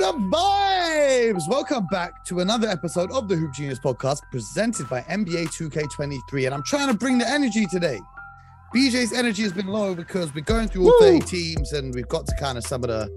[0.00, 1.48] of vibes.
[1.48, 6.46] Welcome back to another episode of the Hoop Genius podcast presented by NBA 2K23.
[6.46, 8.00] And I'm trying to bring the energy today.
[8.74, 12.26] BJ's energy has been low because we're going through all 30 teams and we've got
[12.26, 13.08] to kind of some of the,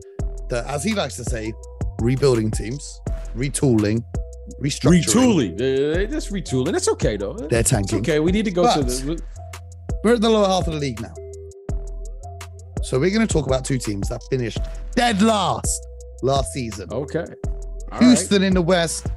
[0.50, 1.54] the as he likes to say,
[2.01, 3.01] rebuilding teams,
[3.36, 4.04] retooling,
[4.61, 5.04] restructuring.
[5.04, 5.54] Retooling.
[5.55, 6.75] Uh, they just retooling.
[6.75, 7.33] It's okay though.
[7.33, 8.00] They're tanking.
[8.00, 8.19] It's okay.
[8.19, 9.23] We need to go But- to the.
[10.04, 11.14] We're at the lower half of the league now.
[12.83, 14.59] So we're going to talk about two teams that finished
[14.96, 15.86] dead last
[16.23, 16.89] last season.
[16.91, 17.25] Okay.
[17.91, 19.07] All Houston in the west,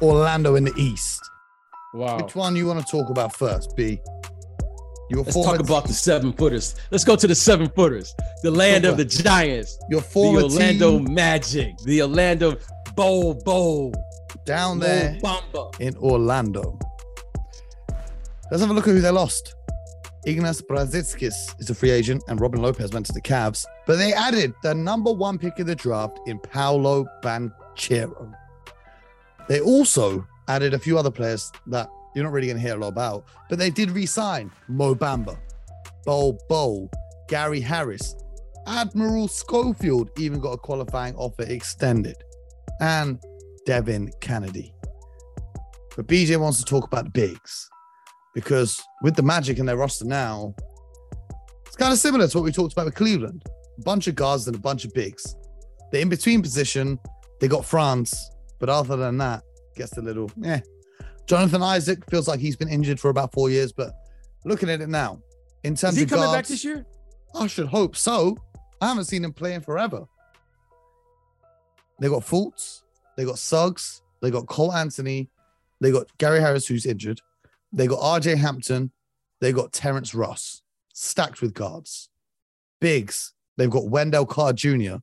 [0.00, 1.20] Orlando in the east.
[1.94, 2.18] Wow.
[2.18, 4.00] Which one you want to talk about first, B?
[5.10, 6.74] Your Let's former, talk about the seven footers.
[6.90, 8.14] Let's go to the seven footers.
[8.42, 9.78] The land Talk of the Giants.
[9.90, 11.76] your former The Orlando team Magic.
[11.84, 12.56] The Orlando
[12.96, 13.92] Bol Bol.
[14.46, 15.78] down there Bamba.
[15.80, 16.78] in Orlando.
[18.50, 19.54] Let's have a look at who they lost.
[20.26, 23.66] Ignas Brazdeikis is a free agent, and Robin Lopez went to the Cavs.
[23.86, 28.32] But they added the number one pick of the draft in Paolo Banchero.
[29.48, 32.78] They also added a few other players that you're not really going to hear a
[32.78, 35.36] lot about, but they did re-sign Mo Bamba,
[36.04, 36.88] Bol Bol,
[37.28, 38.14] Gary Harris,
[38.68, 42.16] Admiral Schofield even got a qualifying offer extended,
[42.80, 43.20] and
[43.66, 44.72] Devin Cannady.
[45.96, 47.71] But BJ wants to talk about the bigs
[48.34, 50.54] because with the Magic in their roster now,
[51.66, 53.42] it's kind of similar to what we talked about with Cleveland.
[53.78, 55.36] A bunch of guards and a bunch of bigs.
[55.90, 56.98] The in between position,
[57.40, 59.42] they got Franz, but other than that,
[59.74, 60.60] gets a little yeah.
[61.26, 63.92] Jonathan Isaac feels like he's been injured for about four years, but
[64.44, 65.20] looking at it now,
[65.64, 66.84] in terms Is he of coming guards, back this year?
[67.34, 68.36] I should hope so.
[68.80, 70.04] I haven't seen him playing forever.
[72.00, 72.82] They got Fultz,
[73.16, 75.30] they got Suggs, they got Cole Anthony,
[75.80, 77.20] they got Gary Harris, who's injured,
[77.72, 78.92] they got RJ Hampton,
[79.40, 82.08] they got Terrence Ross, stacked with guards.
[82.80, 84.96] Bigs, they've got Wendell Carter Jr.,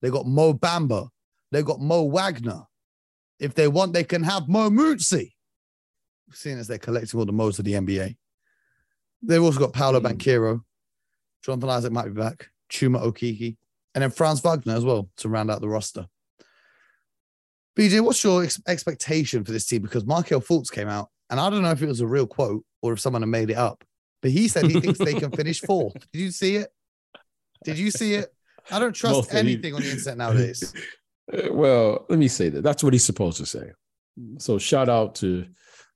[0.00, 1.08] they got Mo Bamba,
[1.50, 2.62] they've got Mo Wagner.
[3.38, 5.32] If they want, they can have Mo Mootsie,
[6.32, 8.16] seeing as they're collecting all the Mo's of the NBA.
[9.22, 10.06] They've also got Paolo Hmm.
[10.06, 10.60] Banchero,
[11.42, 13.56] Jonathan Isaac might be back, Chuma Okeke,
[13.94, 16.06] and then Franz Wagner as well to round out the roster.
[17.76, 19.82] BJ, what's your ex- expectation for this team?
[19.82, 22.64] Because Markelle Fultz came out, and I don't know if it was a real quote
[22.82, 23.84] or if someone had made it up,
[24.22, 25.94] but he said he thinks they can finish fourth.
[26.12, 26.68] Did you see it?
[27.64, 28.32] Did you see it?
[28.70, 29.38] I don't trust Both of you.
[29.38, 30.72] anything on the internet nowadays.
[31.50, 32.60] Well, let me say that.
[32.62, 33.70] That's what he's supposed to say.
[34.36, 35.46] So shout out to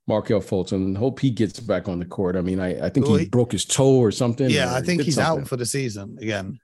[0.07, 0.95] Markelle Fulton.
[0.95, 2.35] Hope he gets back on the court.
[2.35, 4.49] I mean, I, I think Well, he, he- broke his toe or something.
[4.49, 5.43] Yeah, or I think did he's something.
[5.43, 6.59] out for the season again.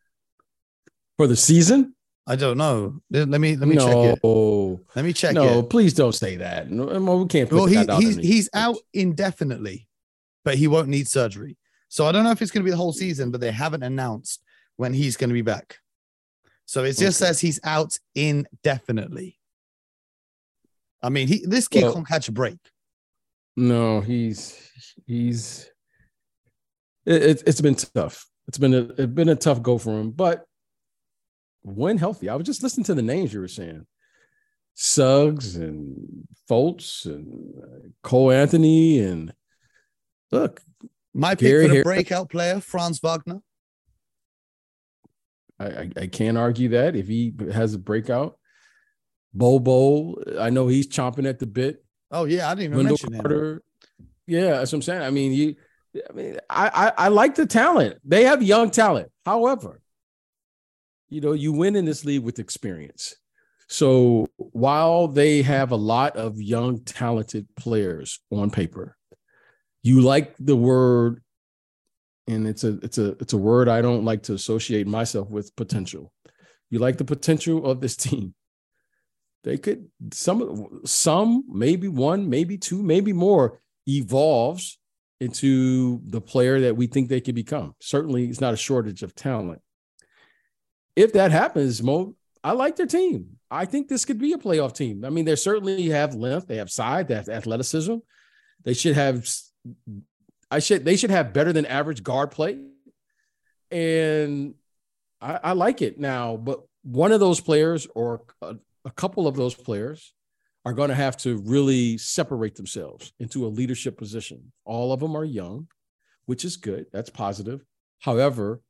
[1.17, 1.94] for the season.
[2.27, 3.01] I don't know.
[3.11, 4.95] Let me let me no, check it.
[4.95, 5.35] Let me check it.
[5.35, 5.69] no, it.
[5.69, 6.71] please don't say that.
[6.71, 7.49] No, we can't.
[7.49, 9.87] Put Well, he, that out he's he's out indefinitely,
[10.43, 11.57] but he won't need surgery.
[11.87, 13.83] So I don't know if it's going to be the whole season, but they haven't
[13.83, 14.41] announced
[14.75, 15.77] when he's going to be back.
[16.65, 17.27] So it just Okay.
[17.27, 19.37] says he's out indefinitely.
[21.03, 22.57] I mean, he this kid Well- can't catch a break.
[23.55, 24.59] No, he's
[25.05, 25.69] he's.
[27.05, 28.25] It, it's been tough.
[28.47, 30.43] It's been a it's been a tough go for him, but
[31.65, 33.85] when healthy, I was just listening to the names you were saying,
[34.75, 39.33] Suggs and Fultz and uh, Cole Anthony and
[40.31, 40.61] look,
[41.13, 43.39] My pick Gary for the breakout player, Franz Wagner.
[45.59, 48.37] I, I I can't argue that if he has a breakout.
[49.33, 51.83] Bol Bol, I know he's chomping at the bit.
[52.11, 53.61] Oh yeah, I didn't even Wendell mention him.
[54.27, 55.01] Yeah, that's what I'm saying.
[55.01, 55.55] I mean, you
[56.09, 57.97] I mean, I, I I like the talent.
[58.03, 59.09] They have young talent.
[59.25, 59.81] However,
[61.09, 63.15] you know, you win in this league with experience.
[63.67, 68.95] So while they have a lot of young, talented players on paper,
[69.81, 71.21] you like the word,
[72.27, 75.55] and it's a it's a it's a word I don't like to associate myself with
[75.55, 76.11] potential.
[76.69, 78.33] You like the potential of this team.
[79.43, 84.79] They could some some maybe one, maybe two, maybe more evolves
[85.19, 87.75] into the player that we think they could become.
[87.79, 89.61] Certainly, it's not a shortage of talent.
[90.95, 93.37] If that happens, Mo, I like their team.
[93.51, 95.05] I think this could be a playoff team.
[95.05, 97.97] I mean, they certainly have length, they have size, they have athleticism.
[98.65, 99.29] They should have.
[100.51, 100.83] I should.
[100.83, 102.59] They should have better than average guard play,
[103.71, 104.55] and
[105.21, 106.35] I, I like it now.
[106.35, 110.13] But one of those players, or a, a couple of those players,
[110.65, 114.51] are going to have to really separate themselves into a leadership position.
[114.65, 115.67] All of them are young,
[116.25, 116.87] which is good.
[116.91, 117.63] That's positive.
[117.99, 118.61] However,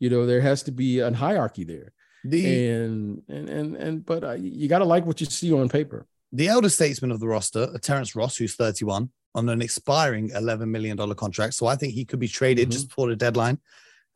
[0.00, 1.92] you know there has to be a hierarchy there,
[2.24, 5.68] The and and and and but uh, you got to like what you see on
[5.68, 6.06] paper.
[6.32, 10.68] the elder statesman of the roster, uh, Terrence Ross, who's 31, on an expiring $11
[10.68, 11.54] million contract.
[11.54, 12.72] So I think he could be traded Mhm.
[12.72, 13.58] just before the deadline.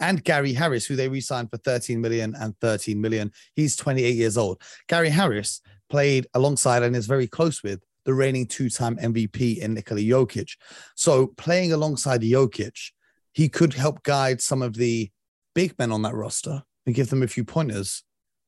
[0.01, 3.31] and Gary Harris, who they re-signed for 13 million and 13 million.
[3.55, 4.61] He's 28 years old.
[4.89, 10.01] Gary Harris played alongside and is very close with the reigning two-time MVP in Nikola
[10.01, 10.51] Jokic.
[10.97, 12.91] So playing alongside Jokic,
[13.33, 15.11] he could help guide some of the
[15.55, 18.03] big men on that roster and give them a few pointers.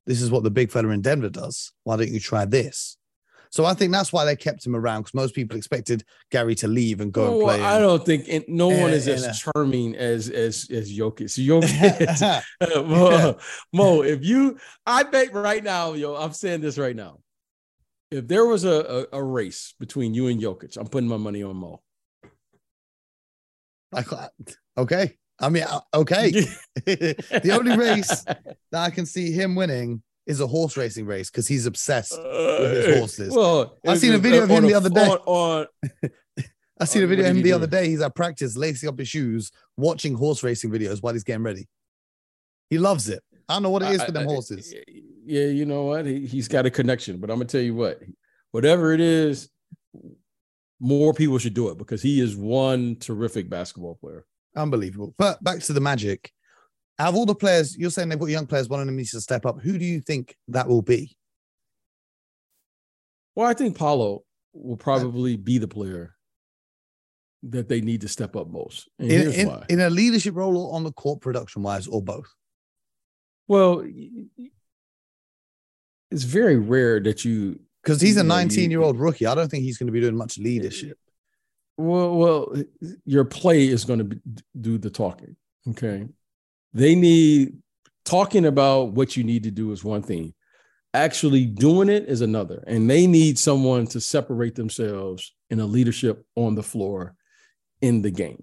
[0.06, 1.72] This is what the big fella in Denver does.
[1.84, 2.96] Why don't you try this?
[3.50, 6.68] So I think that's why they kept him around because most people expected Gary to
[6.68, 7.62] leave and go and play.
[7.62, 11.38] I don't think and no one is as a- charming as as as Jokic.
[11.46, 12.42] Jokic,
[12.86, 13.38] Mo,
[13.72, 17.20] Mo, if you, I bet right now, yo, I'm saying this right now.
[18.10, 21.42] If there was a, a, a race between you and Jokic, I'm putting my money
[21.42, 21.82] on Mo.
[23.92, 24.04] I
[24.76, 25.16] okay.
[25.38, 26.30] I mean, uh, okay.
[26.86, 28.38] the only race that
[28.72, 32.18] I can see him winning is a horse racing race because he's obsessed.
[32.18, 33.34] With his horses.
[33.34, 35.16] Well, I seen a video of him the other day.
[36.78, 37.88] I seen a video of him the other day.
[37.88, 41.68] He's at practice, lacing up his shoes, watching horse racing videos while he's getting ready.
[42.70, 43.22] He loves it.
[43.48, 44.74] I don't know what it is I- for them I- horses.
[45.28, 46.06] Yeah, you know what?
[46.06, 48.00] He, he's got a connection, but I'm gonna tell you what,
[48.52, 49.48] whatever it is,
[50.78, 54.24] more people should do it because he is one terrific basketball player.
[54.56, 55.14] Unbelievable.
[55.18, 56.30] But back to the Magic.
[56.98, 59.10] Out of all the players, you're saying they've got young players, one of them needs
[59.10, 59.60] to step up.
[59.60, 61.14] Who do you think that will be?
[63.34, 64.22] Well, I think Paolo
[64.54, 66.14] will probably be the player
[67.42, 68.88] that they need to step up most.
[68.98, 69.64] And In, here's in, why.
[69.68, 72.32] in a leadership role or on the court production wise, or both?
[73.48, 73.86] well,
[76.10, 79.26] it's very rare that you Because he's a 19 year old rookie.
[79.26, 80.98] I don't think he's going to be doing much leadership.
[81.78, 82.62] Well, well,
[83.04, 84.20] your play is going to
[84.58, 85.36] do the talking.
[85.68, 86.06] Okay,
[86.72, 87.58] they need
[88.04, 90.32] talking about what you need to do is one thing.
[90.94, 96.24] Actually doing it is another, and they need someone to separate themselves in a leadership
[96.36, 97.14] on the floor
[97.82, 98.42] in the game.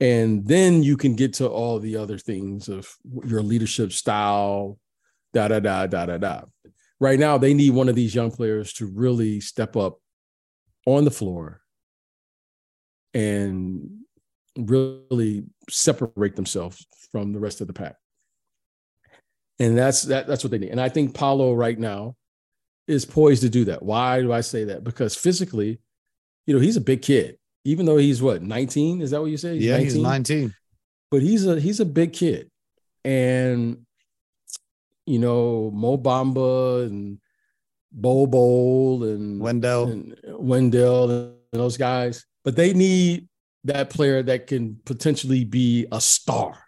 [0.00, 2.88] And then you can get to all the other things of
[3.24, 4.78] your leadership style,
[5.34, 6.40] da da da da da da.
[7.00, 9.98] Right now, they need one of these young players to really step up
[10.86, 11.60] on the floor
[13.14, 13.88] and
[14.58, 17.96] really separate themselves from the rest of the pack.
[19.58, 20.70] And that's that, that's what they need.
[20.70, 22.16] And I think Paolo right now
[22.88, 23.82] is poised to do that.
[23.82, 24.84] Why do I say that?
[24.84, 25.78] Because physically,
[26.46, 27.38] you know, he's a big kid.
[27.64, 29.00] Even though he's what, 19?
[29.00, 29.54] Is that what you say?
[29.54, 30.52] yeah, he's 19.
[31.10, 32.50] But he's a he's a big kid.
[33.04, 33.86] And
[35.06, 37.18] you know, Mo Bamba and
[37.92, 39.88] Bol Bol and Wendell.
[39.88, 43.28] and Wendell and those guys, but they need
[43.64, 46.58] that player that can potentially be a star.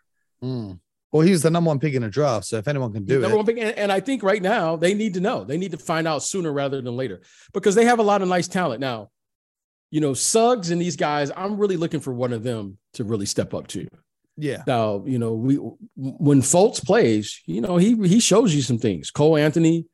[0.43, 0.81] Mm.
[1.13, 2.47] Well, he's the number one pick in the draft.
[2.47, 3.59] So if anyone can do Number it, one pick.
[3.59, 5.45] And, and I think right now they need to know.
[5.45, 7.21] They need to find out sooner rather than later
[7.55, 9.11] because they have a lot of nice talent now.
[9.91, 11.31] You know, Suggs and these guys.
[11.37, 13.87] I'm really looking for one of them to really step up to.
[14.37, 14.63] yeah.
[14.67, 15.55] Now, you know, we
[15.95, 19.11] when Fultz plays, you know, he he shows you some things.
[19.11, 19.87] Cole Anthony,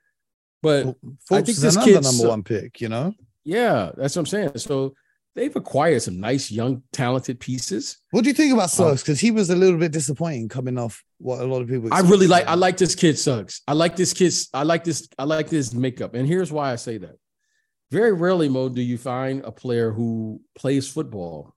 [0.63, 3.13] but Well, I Fultz think is this another kid's- number one pick, you know?
[3.45, 4.57] yeah, that's what I'm saying.
[4.57, 4.95] So
[5.35, 7.99] they've acquired some nice young talented pieces.
[8.11, 9.03] What do you think about Um, Suggs?
[9.03, 12.01] Because he was a little bit disappointing coming off what a lot of people I
[12.01, 13.63] really like I like this kid Suggs.
[13.67, 16.15] I like this kid's I like this I like this makeup.
[16.15, 17.17] And here's why I say that.
[17.91, 21.55] Very rarely, Mo, do you find a player who plays football,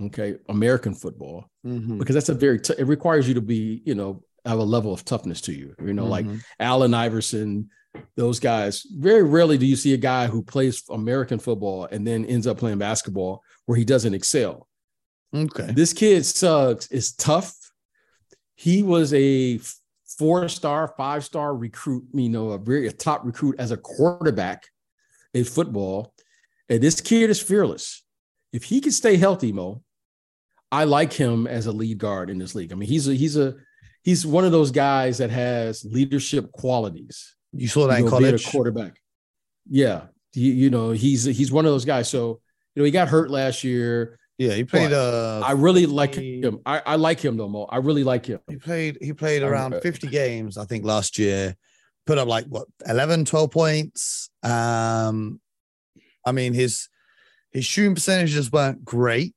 [0.00, 1.98] okay, American football, Mhm.
[1.98, 4.92] because that's a very t- it requires you to be, you know, have a level
[4.92, 5.74] of toughness to you.
[5.84, 6.42] You know, like Mhm.
[6.58, 7.68] Allen Iverson,
[8.16, 8.86] those guys.
[8.96, 12.58] Very rarely do you see a guy who plays American football and then ends up
[12.58, 14.68] playing basketball where he doesn't excel.
[15.34, 15.72] okay.
[15.72, 17.54] This kid Suggs is tough.
[18.54, 19.58] He was a
[20.18, 24.66] four star, five star recruit, you know, a very a top recruit as a quarterback
[25.32, 26.14] in football.
[26.68, 28.02] And this kid is fearless.
[28.52, 29.82] If he can stay healthy, Mo,
[30.70, 32.72] I like him as a lead guard in this league.
[32.72, 33.54] I mean, he's a he's a
[34.02, 37.34] he's one of those guys that has leadership qualities.
[37.56, 38.46] You saw that in you know, being college.
[38.46, 39.00] a quarterback.
[39.68, 40.02] Yeah,
[40.34, 42.08] you, you know, he's he's one of those guys.
[42.08, 42.40] So
[42.74, 44.18] you know, he got hurt last year.
[44.38, 44.92] Yeah, he played.
[44.92, 46.60] Uh, I really like him.
[46.66, 47.64] I, I like him though, Mo.
[47.70, 48.40] I really like him.
[48.48, 48.98] he played.
[49.00, 51.54] He played around 50 games, I think, last year.
[52.04, 54.30] Put up like what 11, 12 points.
[54.42, 55.40] Um,
[56.26, 56.88] I mean his
[57.52, 59.34] his shooting percentages weren't great.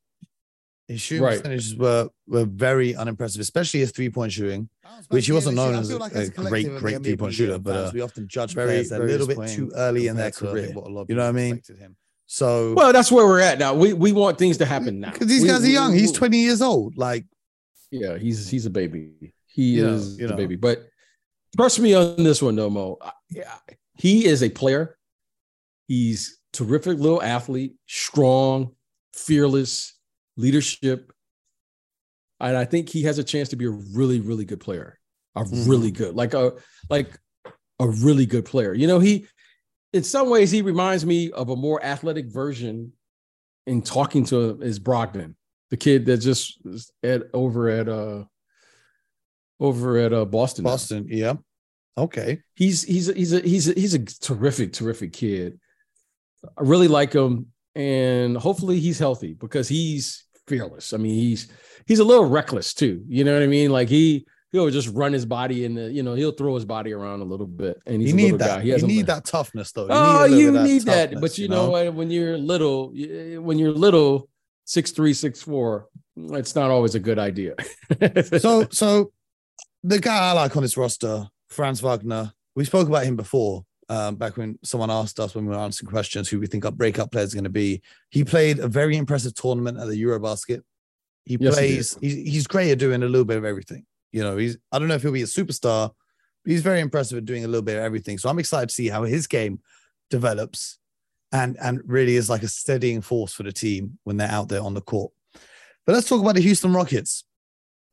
[0.87, 1.37] His shooting Right.
[1.37, 4.69] percentages were were very unimpressive, especially his three point shooting,
[5.09, 7.59] which he wasn't known as a, a great, great three point shooter.
[7.59, 10.67] But uh, we often judge very, players a little bit too early in their career.
[10.69, 11.61] You know what I mean?
[12.25, 13.73] So Well, that's where we're at now.
[13.73, 15.11] We we want things to happen now.
[15.11, 16.97] because these We- guys are we- young, he's 20 years old.
[16.97, 17.25] Like
[17.91, 19.33] Yeah, he's he's a baby.
[19.45, 20.37] He You know, is you the know.
[20.37, 20.55] baby.
[20.55, 20.87] But
[21.57, 22.97] trust me on this one, though, Mo.
[23.29, 23.53] Yeah,
[23.97, 24.97] he is a player.
[25.87, 28.71] He's terrific little athlete, strong,
[29.13, 29.93] fearless,
[30.37, 31.11] leadership.
[32.39, 34.99] and I think he has a chance to be a really, really good player.
[35.35, 35.67] A Mhm.
[35.67, 36.53] really good, like a
[36.89, 37.17] like
[37.79, 38.73] a really good player.
[38.73, 39.25] You know, he
[39.93, 42.93] in some ways he reminds me of a more athletic version
[43.65, 45.35] in talking to him is Brogdon,
[45.71, 46.61] the kid that just
[47.03, 48.25] at over at uh
[49.59, 50.63] over at uh Boston.
[50.63, 50.69] now.
[50.71, 51.07] Boston.
[51.09, 51.33] Yeah.
[51.97, 52.41] Okay.
[52.55, 55.59] He's he's a, he's a he's a, he's a terrific terrific kid.
[56.57, 60.93] I really like him, and hopefully he's healthy because he's fearless.
[60.93, 61.47] I mean, he's
[61.85, 63.03] he's a little reckless too.
[63.07, 63.71] You know what I mean?
[63.71, 66.93] Like he he'll just run his body in the you know he'll throw his body
[66.93, 68.57] around a little bit, and he's You a need that.
[68.57, 68.61] guy.
[68.61, 69.87] He You oh, need that toughness, though.
[69.89, 71.93] Oh, a little you of need that, but you know what?
[71.93, 74.29] When you're little, when you're little,
[74.65, 77.55] six three, six four, it's not always a good idea.
[78.39, 79.11] so so
[79.83, 83.65] the guy I like on this roster, Franz Wagner, we spoke about him before.
[83.89, 86.71] Um, back when someone asked us when we were answering questions who we think our
[86.71, 87.81] breakout players are going to be.
[88.09, 90.61] He played a very impressive tournament at the Eurobasket.
[91.23, 93.85] He Yes, he plays, he's, he's great at doing a little bit of everything.
[94.11, 95.91] You know, he's I don't know if he'll be a superstar,
[96.43, 98.17] but he's very impressive at doing a little bit of everything.
[98.17, 99.61] So I'm excited to see how his game
[100.09, 100.79] develops
[101.31, 104.61] and and really is like a steadying force for the team when they're out there
[104.61, 105.11] on the court.
[105.85, 107.23] But let's talk about the Houston Rockets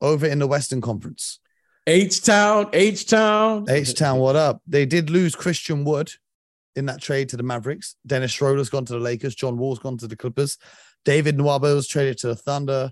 [0.01, 1.39] over in the Western Conference.
[1.87, 4.59] H Town, H Town, H Town, what up?
[4.65, 6.11] They did lose Christian Wood
[6.75, 7.95] in that trade to the Mavericks.
[8.07, 9.35] Dennis Schroeder's gone to the Lakers.
[9.35, 10.57] John Wall's gone to the Clippers.
[11.03, 12.91] David Nwaba was traded to the Thunder.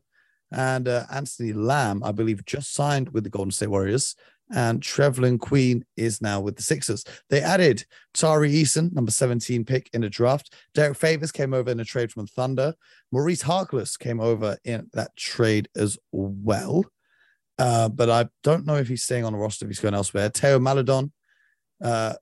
[0.52, 4.16] And uh, Anthony Lamb, I believe, just signed with the Golden State Warriors.
[4.52, 7.04] And Trevelin Queen is now with the Sixers.
[7.32, 10.54] They added Tari Eason, number 17 pick in the draft.
[10.76, 12.76] Derrick Favors came over in a trade from Thunder.
[13.12, 16.86] Maurice Harkless came over in that trade as well.
[17.57, 20.29] Uh, but I don't know if he's staying on the roster, if he's going elsewhere.
[20.29, 21.12] Teo Maledon
[21.83, 22.13] uh,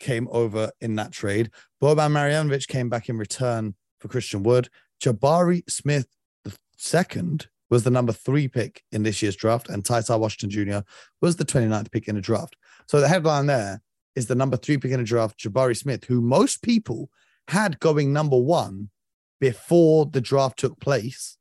[0.00, 1.50] came over in that trade.
[1.80, 4.68] Boban Marjanovic came back in return for Christian Wood.
[5.02, 6.06] Jabari Smith
[6.44, 10.86] the second was the number three pick in this year's draft, and Ty Washington Jr.
[11.20, 12.56] was the 29th pick in the draft.
[12.86, 13.80] So the headline there
[14.14, 17.08] is the number three pick in the draft, Jabari Smith, who most people
[17.48, 18.90] had going number one
[19.40, 21.38] before the draft took place.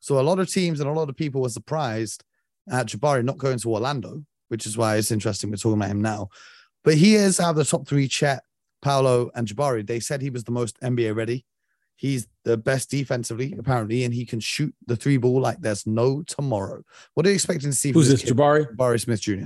[0.00, 2.24] So a lot of teams and a lot of people were surprised
[2.70, 6.02] at Jabari not going to Orlando, which is why it's interesting we're talking about him
[6.02, 6.28] now.
[6.84, 8.42] But he is out of the top three, Chet,
[8.80, 9.86] Paolo, and Jabari.
[9.86, 11.44] They said he was the most NBA ready.
[11.96, 16.22] He's the best defensively, apparently, and he can shoot the three ball like there's no
[16.22, 16.82] tomorrow.
[17.14, 18.74] What are you expecting to see from Who's this, kid, Jabari?
[18.74, 19.44] Jabari Smith Jr.?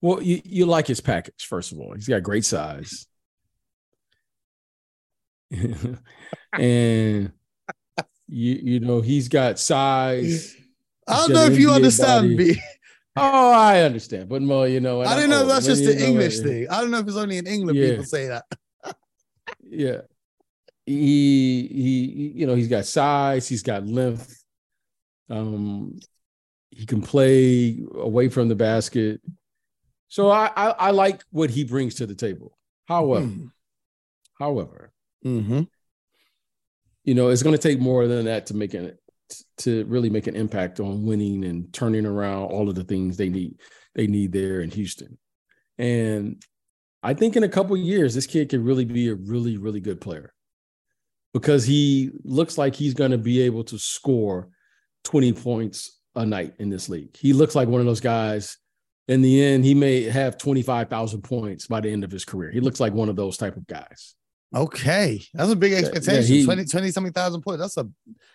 [0.00, 1.94] Well, you, you like his package, first of all.
[1.94, 3.06] He's got great size.
[6.52, 7.32] and
[8.32, 10.56] you you know, he's got size.
[11.06, 12.54] I don't know if you NBA understand body.
[12.54, 12.62] me.
[13.14, 14.30] Oh, I understand.
[14.30, 16.44] But Mo, you know, I don't know if that's just you an know, English uh,
[16.44, 16.66] thing.
[16.70, 17.90] I don't know if it's only in England Yeah.
[17.90, 18.44] people say that.
[19.68, 20.00] Yeah.
[20.86, 24.42] He he you know, he's got size, he's got length.
[25.28, 26.00] Um
[26.70, 29.20] he can play away from the basket.
[30.08, 32.56] So I I, I like what he brings to the table.
[32.88, 33.28] However,
[34.38, 34.90] however,
[35.24, 35.62] Mm-hmm.
[37.04, 38.98] You know, it's going to take more than that to make it
[39.58, 43.30] to really make an impact on winning and turning around all of the things they
[43.30, 43.54] need
[43.94, 45.18] they need there in Houston.
[45.78, 46.42] And
[47.02, 50.00] I think in a couple years, this kid could really be a really, really good
[50.00, 50.32] player
[51.34, 54.48] because he looks like he's going to be able to score
[55.04, 57.16] 20 points a night in this league.
[57.16, 58.56] He looks like one of those guys.
[59.08, 62.50] In the end, he may have 25,000 points by the end of his career.
[62.50, 64.14] He looks like one of those type of guys.
[64.54, 65.22] Okay.
[65.34, 66.34] That's a big yeah, expectation.
[66.34, 67.60] he- 20, 20 something thousand points.
[67.60, 67.80] That's a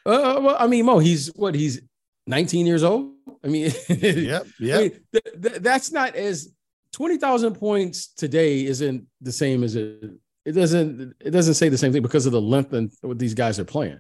[0.06, 1.54] Uh, well, I mean, Mo, he's what?
[1.56, 1.82] He's
[2.26, 3.12] 19 years old.
[3.44, 6.52] I mean, yep, I mean, th- th- that's not as
[6.94, 10.12] 20,000 points today isn't the same as it.
[10.46, 11.14] It doesn't.
[11.20, 13.66] It doesn't say the same thing because of the length and what these guys are
[13.66, 14.00] playing.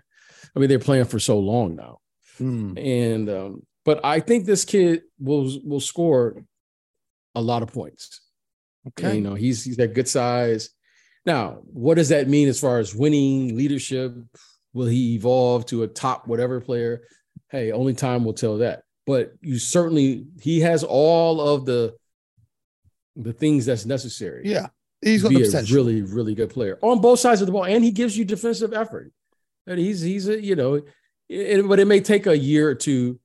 [0.55, 1.99] I mean, they're playing for so long now,
[2.39, 2.79] Mm.
[2.79, 6.43] and um, but I think this kid will will score
[7.35, 8.21] a lot of points.
[8.87, 9.07] Okay.
[9.07, 10.69] And, you know, he's he's got good size.
[11.27, 14.15] Now, what does that mean as far as winning leadership?
[14.73, 17.01] Will he evolve to a top whatever player?
[17.49, 18.83] Hey, only time will tell that.
[19.05, 21.95] But you certainly he has all of the
[23.17, 24.43] the things that's necessary.
[24.45, 24.67] Yeah.
[25.01, 27.83] He's to be a really, really good player on both sides of the ball, and
[27.83, 29.11] he gives you defensive effort.
[29.67, 30.81] And he's he's a you know,
[31.27, 33.19] it, but it may take a year or two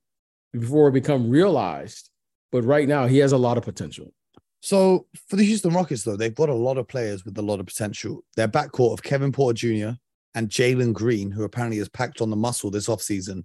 [0.51, 2.09] before it become realized.
[2.51, 4.13] But right now, he has a lot of potential.
[4.63, 7.59] So for the Houston Rockets, though, they've got a lot of players with a lot
[7.59, 8.23] of potential.
[8.37, 9.97] Their backcourt of Kevin Porter Jr.
[10.35, 13.43] and Jalen Green, who apparently has packed on the muscle this offseason,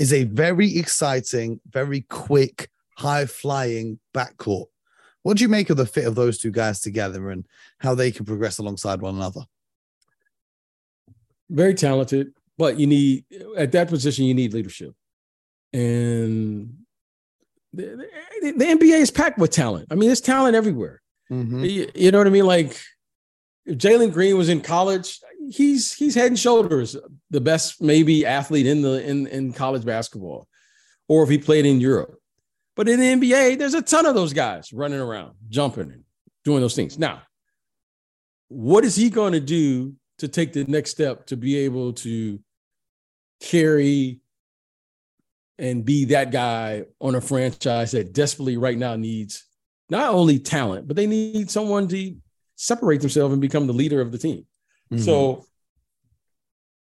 [0.00, 4.66] is a very exciting, very quick, high flying backcourt.
[5.22, 7.46] What do you make of the fit of those two guys together and
[7.78, 9.42] how they can progress alongside one another?
[11.50, 13.24] very talented, but you need
[13.56, 14.92] at that position you need leadership.
[15.72, 16.77] and
[17.72, 18.08] the,
[18.40, 19.88] the, the NBA is packed with talent.
[19.90, 21.02] I mean, there's talent everywhere.
[21.30, 21.68] Mhm.
[21.68, 22.46] You, you know what I mean?
[22.46, 22.80] Like
[23.66, 25.20] if Jalen Green was in college,
[25.50, 26.96] he's he's head and shoulders
[27.30, 30.48] the best maybe athlete in the in in college basketball,
[31.06, 32.14] or if he played in Europe.
[32.76, 36.04] But in the NBA, there's a ton of those guys running around, jumping and
[36.44, 36.98] doing those things.
[36.98, 37.22] Now,
[38.48, 42.38] what is he going to do to take the next step to be able to
[43.40, 44.20] carry
[45.58, 49.44] and be that guy on a franchise that desperately right now needs
[49.90, 52.16] not only talent, but they need someone to
[52.56, 54.46] separate themselves and become the leader of the team.
[54.92, 55.00] Mhm.
[55.00, 55.46] So,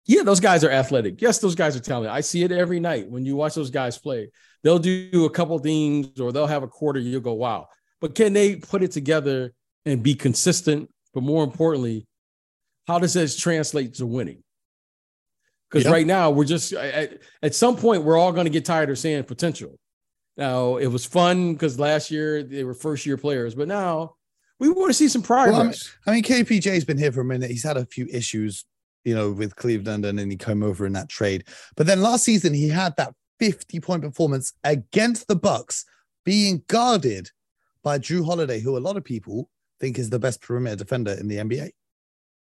[0.07, 1.21] yeah, those guys are athletic.
[1.21, 2.13] Yes, those guys are talented.
[2.13, 4.31] I see it every night when you watch those guys play.
[4.63, 7.69] They'll do a couple things or they'll have a quarter, you'll go, wow.
[8.01, 9.53] But can they put it together
[9.85, 10.91] and be consistent?
[11.15, 12.07] But more importantly,
[12.87, 14.43] how does this translate to winning?
[15.73, 15.93] Because Yeah.
[15.93, 18.99] right now, we're just at, at some point, we're all going to get tired of
[18.99, 19.79] saying potential.
[20.37, 24.17] Now, it was fun because last year they were first year players, but now
[24.61, 25.53] we want to see some progress.
[26.07, 27.51] Well, I mean- I mean, KPJ's been here for a minute.
[27.51, 28.65] He's had a few issues,
[29.05, 31.45] you know, with Cleveland, and then he came over in that trade.
[31.77, 35.85] But then last season, he had that 50 point performance against the Bucks,
[36.25, 37.31] being guarded
[37.83, 39.49] by Jrue Holiday, who a lot of people
[39.81, 41.71] think is the best perimeter defender in the NBA.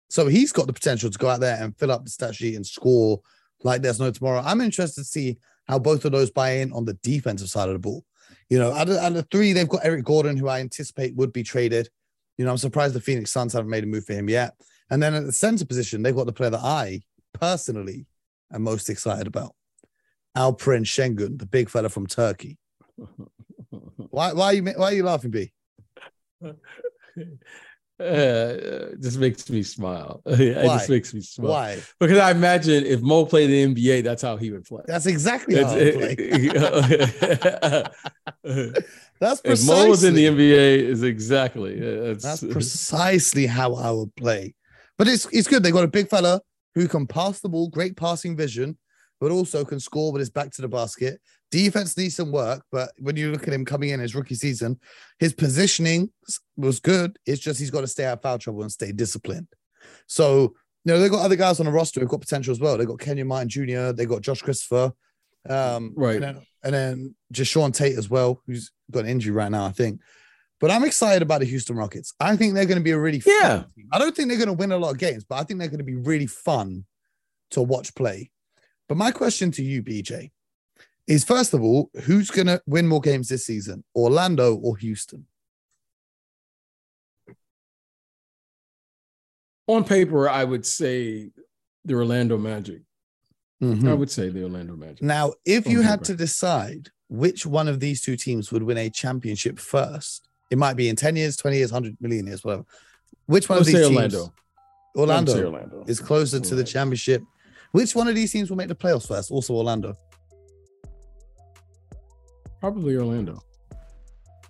[0.10, 2.56] So he's got the potential to go out there and fill up the stat sheet
[2.56, 3.22] and score
[3.64, 4.42] like there's no tomorrow.
[4.46, 5.38] I'm interested to see
[5.68, 8.06] how both of those buy in on the defensive side of the ball.
[8.50, 11.34] You know, out of, out of three, they've got Eric Gordon, who I anticipate would
[11.34, 11.90] be traded.
[12.38, 14.54] You know, I'm surprised the Phoenix Suns haven't made a move for him yet.
[14.90, 17.02] And then at the center position, they've got the player that I
[17.34, 18.06] personally
[18.54, 19.54] am most excited about.
[20.36, 22.58] Alperen Şengün, the big fella from Turkey.
[24.10, 25.52] Why, why, are you, why are you laughing, B?
[28.00, 30.22] Uh, just makes me smile.
[30.28, 31.82] it just makes me smile Why?
[32.00, 34.84] because I imagine if Mo played in the NBA, that's how he would play.
[34.86, 36.16] That's exactly how I play.
[39.20, 43.90] That's precisely, If Mo was in the NBA, is exactly uh, that's precisely how I
[43.90, 44.54] would play.
[44.98, 45.64] But it's it's good.
[45.64, 46.40] They got a big fella
[46.76, 48.78] who can pass the ball, great passing vision,
[49.20, 51.20] but also can score with his back to the basket.
[51.50, 54.80] Defense needs some work, but when you look at him coming in his rookie season,
[55.20, 56.12] his positioning
[56.58, 57.18] was good.
[57.26, 59.48] It's just he's got to stay out of foul trouble and stay disciplined.
[60.08, 60.42] So,
[60.84, 62.78] you know, they've got other guys on the roster who've got potential as well.
[62.78, 64.92] They've got Kenyon Martin Jr., they've got Josh Christopher,
[65.50, 66.16] um, Right.
[66.16, 69.66] And then, and then just Sean Tate as well, who's got an injury right now,
[69.66, 70.02] I think.
[70.60, 72.14] But I'm excited about the Houston Rockets.
[72.20, 73.64] I think they're going to be a really fun Yeah.
[73.76, 73.88] team.
[73.94, 75.70] I don't think they're going to win a lot of games, but I think they're
[75.70, 76.86] going to be really fun
[77.52, 78.32] to watch play.
[78.88, 80.32] But my question to you, BJ,
[81.08, 85.26] is first of all, who's going to win more games this season, Orlando or Houston?
[89.70, 91.30] on paper, I would say
[91.84, 92.84] the Orlando Magic.
[93.62, 93.90] Mhm.
[93.90, 95.02] I would say the Orlando Magic.
[95.04, 98.78] Now, if On you had to decide which one of these two teams would win
[98.78, 102.64] a championship first, it might be in 10 years, 20 years, 100 million years, whatever.
[103.26, 104.16] Which one Let's of these say teams?
[104.16, 104.34] Orlando.
[104.96, 105.84] Orlando say Orlando.
[105.86, 107.24] is closer to the championship.
[107.72, 109.32] Which one of these teams will make the playoffs first?
[109.32, 109.96] Also, Orlando.
[112.60, 113.42] Probably Orlando.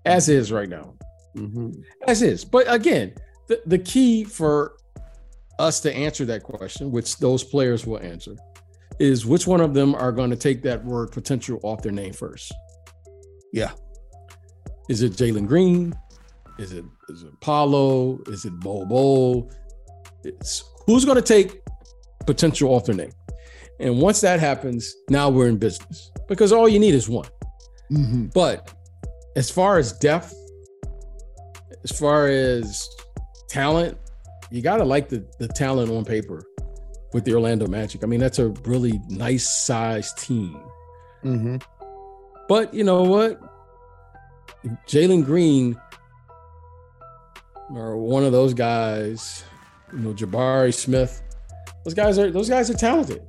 [0.06, 0.94] As is right now.
[1.36, 1.82] Mm-hmm.
[2.08, 2.46] As is.
[2.46, 3.14] But again,
[3.48, 4.78] the, the key for
[5.60, 8.36] us to answer that question, which those players will answer,
[9.00, 12.14] is which one of them are going to take that word potential off their name
[12.14, 12.54] first.
[13.54, 13.72] Yeah.
[14.90, 15.94] Is it Jalen Green?
[16.58, 18.20] Is it is it Paolo?
[18.28, 19.52] Is it Bol Bol?
[20.24, 21.62] It's who's going to take
[22.28, 23.12] potential their name?
[23.80, 27.30] And once that happens, now we're in business because all you need is one.
[27.92, 28.28] Mm-hmm.
[28.28, 28.74] But
[29.36, 30.36] as far as depth,
[31.84, 32.90] as far as
[33.50, 33.98] talent,
[34.52, 36.44] you got to like the, the talent on paper
[37.14, 38.04] with the Orlando Magic.
[38.04, 40.60] I mean, that's a really nice sized team.
[41.24, 41.58] Mm-hmm.
[42.48, 43.40] But you know what?
[44.88, 45.80] Jalen Green
[47.70, 49.44] or one of those guys,
[49.94, 51.22] you know, Jabari Smith,
[51.88, 53.22] those guys are those guys are talented.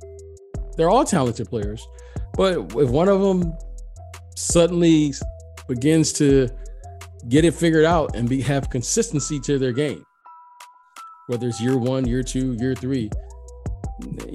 [0.75, 1.87] They're all talented players.
[2.33, 3.53] But if one of them
[4.35, 5.13] suddenly
[5.69, 6.49] begins to
[7.29, 10.03] get it figured out and be have consistency to their game,
[11.27, 13.09] whether it's year one, year two, year three,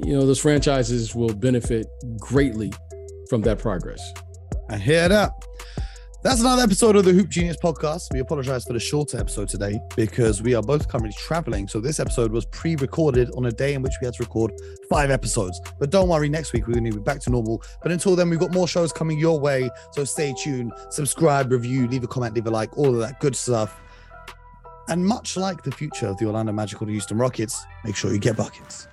[0.03, 1.87] you know, those franchises will benefit
[2.19, 2.73] greatly
[3.29, 4.01] from that progress.
[4.71, 5.33] I head that.
[6.25, 8.11] That's another episode of the Hoop Genius podcast.
[8.11, 11.69] We apologize for the shorter episode today because we are both currently traveling.
[11.69, 14.51] So this episode was pre-recorded on a day in which we had to record
[14.89, 15.61] five episodes.
[15.79, 17.63] But don't worry, next week we're going to be back to normal.
[17.83, 19.69] But until then, we've got more shows coming your way.
[19.93, 23.37] So stay tuned, subscribe, review, leave a comment, leave a like, all of that good
[23.37, 23.79] stuff.
[24.89, 28.11] And much like the future of the Orlando Magic or the Houston Rockets, make sure
[28.11, 28.89] you get buckets.